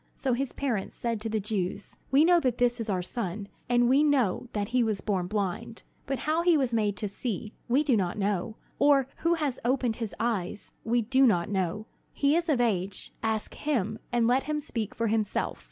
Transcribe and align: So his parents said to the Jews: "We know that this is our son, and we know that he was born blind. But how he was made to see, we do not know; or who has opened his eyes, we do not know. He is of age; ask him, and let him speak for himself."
So 0.15 0.33
his 0.33 0.51
parents 0.51 0.95
said 0.95 1.21
to 1.21 1.29
the 1.29 1.39
Jews: 1.39 1.95
"We 2.09 2.25
know 2.25 2.39
that 2.39 2.57
this 2.57 2.79
is 2.81 2.89
our 2.89 3.03
son, 3.03 3.47
and 3.69 3.87
we 3.87 4.01
know 4.01 4.47
that 4.53 4.69
he 4.69 4.83
was 4.83 4.99
born 4.99 5.27
blind. 5.27 5.83
But 6.07 6.17
how 6.25 6.41
he 6.41 6.57
was 6.57 6.73
made 6.73 6.97
to 6.97 7.07
see, 7.07 7.53
we 7.67 7.83
do 7.83 7.95
not 7.95 8.17
know; 8.17 8.55
or 8.79 9.07
who 9.17 9.35
has 9.35 9.59
opened 9.63 9.97
his 9.97 10.15
eyes, 10.19 10.73
we 10.83 11.03
do 11.03 11.27
not 11.27 11.49
know. 11.49 11.85
He 12.13 12.35
is 12.35 12.49
of 12.49 12.59
age; 12.59 13.13
ask 13.21 13.53
him, 13.53 13.99
and 14.11 14.25
let 14.25 14.45
him 14.49 14.59
speak 14.59 14.95
for 14.95 15.05
himself." 15.05 15.59